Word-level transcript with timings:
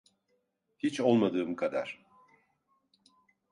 Hiç 0.79 0.99
olmadığım 0.99 1.55
kadar. 1.55 2.05